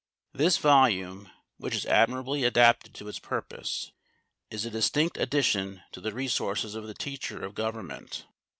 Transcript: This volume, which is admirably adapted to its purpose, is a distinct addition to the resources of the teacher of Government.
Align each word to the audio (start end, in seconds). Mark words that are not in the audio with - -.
This 0.33 0.57
volume, 0.57 1.29
which 1.57 1.75
is 1.75 1.85
admirably 1.85 2.43
adapted 2.43 2.95
to 2.95 3.07
its 3.07 3.19
purpose, 3.19 3.91
is 4.49 4.65
a 4.65 4.71
distinct 4.71 5.15
addition 5.15 5.83
to 5.91 6.01
the 6.01 6.11
resources 6.11 6.73
of 6.73 6.87
the 6.87 6.95
teacher 6.95 7.45
of 7.45 7.53
Government. 7.53 8.25